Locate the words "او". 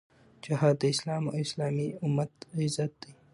1.31-1.35